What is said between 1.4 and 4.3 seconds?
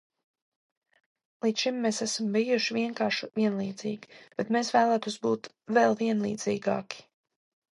Līdz šim mēs esam bijuši vienkārši vienlīdzīgi,